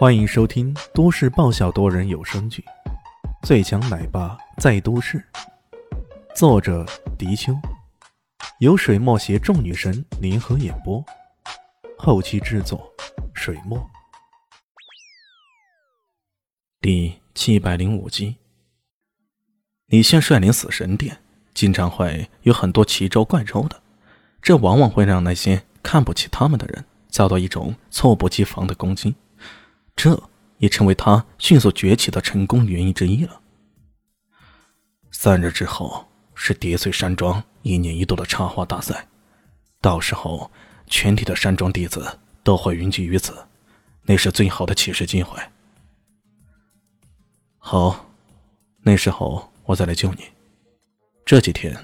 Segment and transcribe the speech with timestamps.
[0.00, 2.64] 欢迎收听都市爆笑多人有声剧
[3.46, 5.22] 《最强奶爸在都市》，
[6.34, 6.86] 作者：
[7.18, 7.54] 迪秋，
[8.60, 11.04] 由水墨携众女神联合演播，
[11.98, 12.90] 后期制作：
[13.34, 13.78] 水墨。
[16.80, 18.38] 第七百零五集，
[19.84, 21.18] 李现率领死神殿，
[21.52, 23.82] 经常会有很多奇招怪招的，
[24.40, 29.14] 这往往会让那些看不起他们的人遭到一种猝不及防的攻击。
[30.02, 30.18] 这
[30.56, 33.38] 也成为他迅速崛起的成功原因之一了。
[35.10, 39.06] 三日之后是叠翠山庄一年一度的插花大赛，
[39.78, 40.50] 到时候
[40.86, 43.46] 全体的山庄弟子都会云集于此，
[44.04, 45.38] 那是最好的起始机会。
[47.58, 48.06] 好，
[48.80, 50.24] 那时候我再来救你。
[51.26, 51.76] 这几天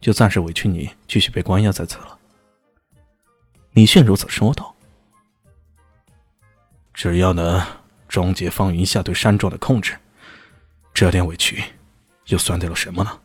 [0.00, 2.18] 就暂时委屈你继续被关押在此了。
[3.72, 4.74] 李炫如此说道。
[6.98, 7.64] 只要能
[8.08, 9.96] 终结方云下对山庄的控制，
[10.92, 11.62] 这点委屈
[12.26, 13.20] 又算得了什么呢？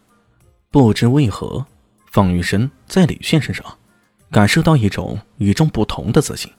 [0.69, 1.65] 不知为何，
[2.11, 3.65] 方云深在李炫身上
[4.29, 6.51] 感受到一种与众不同的自信，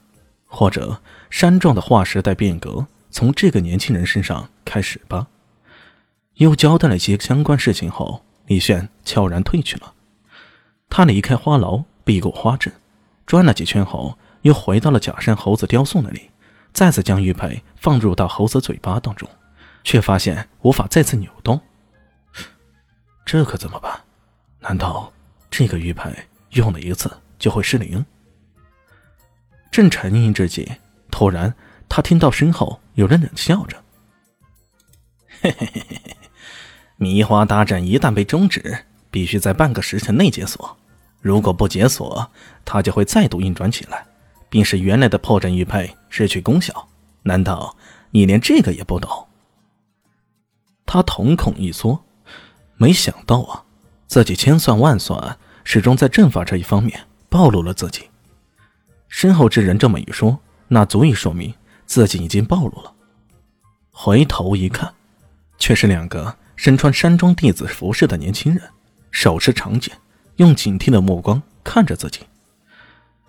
[0.45, 5.25] 或者山庄的划时代变革从这个年轻人身上开始吧。
[6.33, 9.93] 又交代了一些相关事情后，李炫悄然退去了。
[10.89, 12.73] 他离开花牢，避过花阵，
[13.25, 16.29] 转了几圈后，又回到了假山猴子雕塑那里。
[16.75, 19.29] 再次将玉佩放入到猴子嘴巴当中，
[19.85, 21.61] 却发现无法再次扭动。
[23.25, 24.01] 这可怎么办？
[24.59, 25.13] 难道
[25.49, 26.13] 这个玉佩
[26.49, 27.09] 用了一次
[27.39, 28.05] 就会失灵？
[29.71, 30.69] 正沉吟之际，
[31.09, 31.55] 突然
[31.87, 33.81] 他听到身后有人冷笑着
[35.41, 36.17] ：“嘿嘿嘿嘿嘿，
[36.97, 40.77] 迷花大战一旦被终止，必须在半个时辰内解锁。
[41.21, 42.29] 如果不解锁，
[42.65, 44.05] 它就会再度运转起来。”
[44.55, 46.87] 并使原来的破阵玉佩失去功效，
[47.23, 47.75] 难道
[48.11, 49.27] 你连这个也不懂？
[50.85, 52.05] 他瞳孔一缩，
[52.77, 53.65] 没想到啊，
[54.07, 58.09] 自己千算万算，始终在阵法这一方面暴露了自己。
[59.09, 60.39] 身后之人这么一说，
[60.69, 61.53] 那足以说明
[61.85, 62.93] 自己已经暴露了。
[63.91, 64.93] 回头一看，
[65.57, 68.63] 却是两个身穿山庄弟子服饰的年轻人，
[69.11, 69.97] 手持长剑，
[70.37, 72.21] 用警惕的目光看着自己。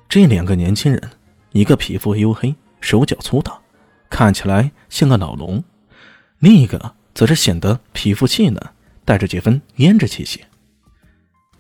[0.09, 1.11] 这两个年轻人，
[1.57, 3.59] 一个皮肤黝黑，手脚粗大，
[4.11, 5.63] 看起来像个老龙；
[6.39, 8.63] 另一个则是显得皮肤细嫩，
[9.07, 10.45] 带着几分胭脂气息。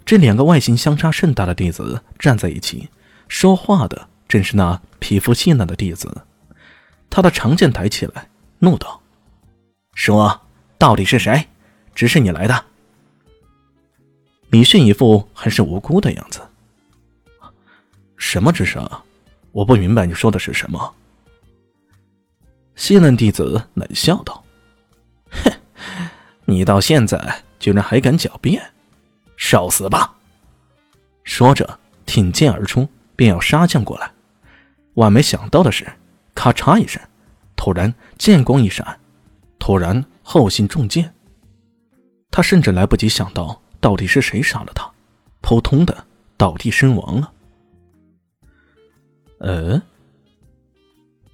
[0.04, 2.90] 这两个外形相差甚大的弟子站在一起，
[3.26, 6.26] 说话的正是那皮肤细嫩的弟子。
[7.08, 9.00] 他的长剑抬起来，怒道
[9.96, 10.42] ：“说，
[10.76, 11.48] 到底是谁？
[11.94, 12.66] 指使你来的？”
[14.50, 16.42] 李迅一副很是无辜的样子。
[18.18, 18.86] 什么之声？
[19.56, 20.94] 我不明白你说的是什么。
[22.74, 24.44] 西嫩弟子冷笑道
[25.32, 25.50] ：“哼，
[26.44, 28.62] 你到现在居然还敢狡辩，
[29.38, 30.14] 受死吧！”
[31.24, 32.86] 说着挺剑而出，
[33.16, 34.12] 便要杀将过来。
[34.92, 35.90] 万没想到的是，
[36.34, 37.00] 咔嚓一声，
[37.56, 39.00] 突然剑光一闪，
[39.58, 41.14] 突然后心中箭。
[42.30, 44.86] 他甚至来不及想到到底是谁杀了他，
[45.40, 46.04] 扑通的
[46.36, 47.32] 倒地身亡了。
[49.46, 49.80] 呃，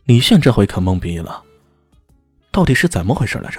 [0.04, 1.42] 李现这回可懵逼了，
[2.50, 3.58] 到底是怎么回事来着？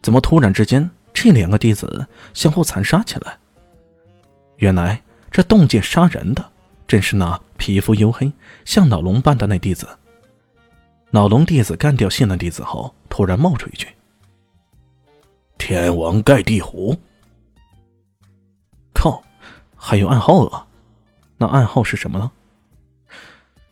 [0.00, 3.36] 怎么突然之间这两个弟子相互残杀起来？
[4.56, 6.42] 原来这动剑杀人的
[6.88, 8.32] 正是那皮肤黝黑、
[8.64, 9.86] 像老龙般的那弟子。
[11.10, 13.86] 老龙弟子干掉信任弟子后，突然冒出一句
[15.58, 16.98] ：“天王盖地虎。”
[18.94, 19.22] 靠，
[19.76, 20.66] 还有暗号啊！
[21.36, 22.32] 那暗号是什么呢？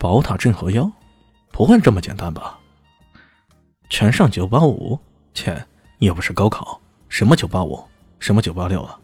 [0.04, 0.92] 宝塔镇河妖，
[1.50, 2.60] 不会这么简单吧？
[3.88, 5.00] 全上九八五，
[5.32, 5.66] 切，
[6.00, 6.78] 又不是高考，
[7.08, 7.82] 什么九八五，
[8.18, 9.00] 什么九八六啊？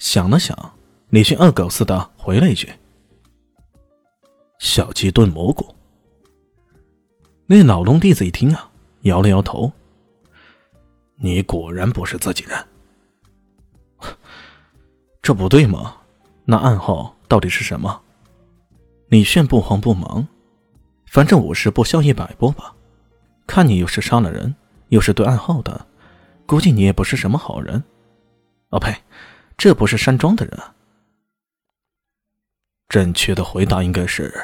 [0.00, 0.58] 想了想，
[1.10, 2.68] 李迅恶狗似的回了一句
[4.58, 5.64] ：“小鸡炖蘑菇。”
[7.46, 8.68] 那老龙弟子一听啊，
[9.02, 9.70] 摇了摇头
[11.14, 12.66] ：“你果然不是自己人。
[15.22, 15.98] 这不对吗？
[16.44, 18.02] 那暗号到底是什么？”
[19.08, 20.26] 李炫不慌不忙，
[21.06, 22.74] 反正五十步笑一百步吧。
[23.46, 24.54] 看你又是杀了人，
[24.88, 25.86] 又是对暗号的，
[26.44, 27.82] 估计你也不是什么好人。
[28.68, 28.94] 哦呸，
[29.56, 30.60] 这不是山庄的人。
[32.88, 34.34] 正确的回答应该是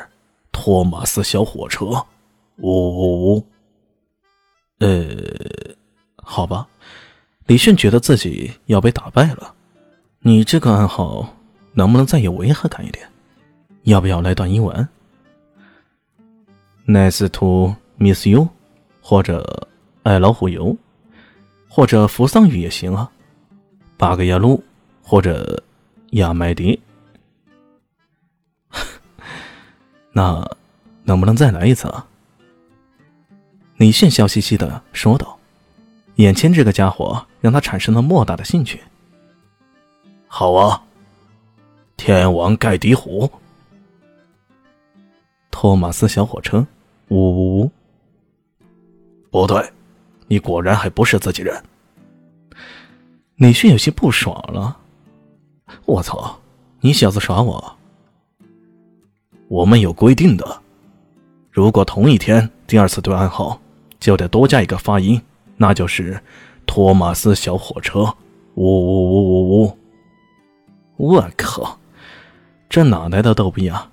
[0.50, 1.86] 托马斯小火车。
[2.56, 3.46] 呜呜呜。
[4.78, 5.06] 呃，
[6.16, 6.66] 好吧。
[7.46, 9.54] 李炫觉得自己要被打败了。
[10.20, 11.36] 你这个暗号
[11.74, 13.06] 能不能再有违和感一点？
[13.84, 14.88] 要不要来段英文
[16.86, 18.48] ？Nice to miss you，
[19.02, 19.68] 或者
[20.02, 20.76] 爱老虎油，
[21.68, 23.10] 或者扶桑语也行啊。
[23.98, 24.64] 八格牙路，
[25.02, 25.62] 或者
[26.12, 26.80] 亚麦迪。
[30.12, 30.42] 那
[31.04, 32.06] 能不能再来一次啊？
[33.76, 35.38] 李炫笑嘻嘻的说道
[36.16, 38.80] ：“眼前这个家伙让他产生了莫大的兴趣。”
[40.26, 40.82] 好啊，
[41.98, 43.30] 天王盖地虎。
[45.54, 46.66] 托马斯小火车，
[47.10, 47.70] 呜呜呜！
[49.30, 49.64] 不对，
[50.26, 51.62] 你果然还不是自己人。
[53.36, 54.76] 李迅有些不爽了。
[55.84, 56.40] 我操，
[56.80, 57.76] 你小子耍我！
[59.46, 60.60] 我们有规定的，
[61.52, 63.60] 如果同一天第二次对暗号，
[64.00, 65.22] 就得多加一个发音，
[65.56, 66.20] 那就是
[66.66, 68.00] 托马斯小火车，
[68.56, 69.78] 呜呜呜呜呜！
[70.96, 71.78] 我靠，
[72.68, 73.88] 这哪来的逗逼啊！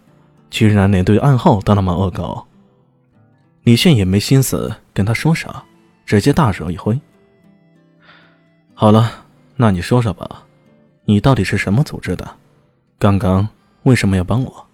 [0.51, 2.45] 居然连对暗号都那么恶搞，
[3.63, 5.63] 李炫也没心思跟他说啥，
[6.05, 6.99] 直接大手一挥。
[8.73, 9.25] 好了，
[9.55, 10.43] 那你说说吧，
[11.05, 12.29] 你到底是什么组织的？
[12.99, 13.47] 刚刚
[13.83, 14.67] 为什么要帮我？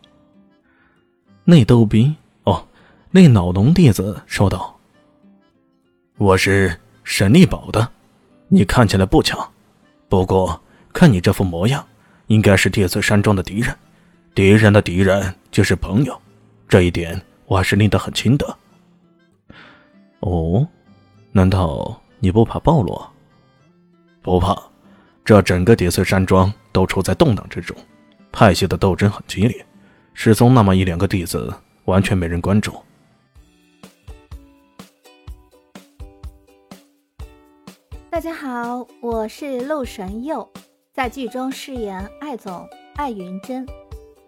[1.43, 2.67] 那逗逼哦，
[3.11, 4.79] 那老农弟子说道
[6.17, 7.87] ：“我是神力堡的，
[8.47, 9.51] 你看起来不强，
[10.09, 10.59] 不过
[10.91, 11.85] 看你这副模样，
[12.25, 13.73] 应该是 địa 碎山庄的敌人。”
[14.37, 16.15] 敌人的敌人就是朋友，
[16.69, 18.57] 这一点我还是拎得很清的。
[20.19, 20.67] 哦，
[21.31, 23.01] 难道你不怕暴露？
[24.21, 24.55] 不怕，
[25.25, 27.75] 这整个叠翠山庄都处在动荡之中，
[28.31, 29.65] 派系的斗争很激烈，
[30.13, 31.51] 失踪那么一两个弟子，
[31.85, 32.75] 完全没人关注。
[38.11, 40.47] 大家好，我是陆神佑，
[40.93, 43.65] 在剧中饰演艾总艾云珍。